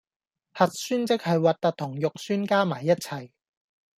[0.55, 3.29] 核酸即係核突同肉酸加埋一齊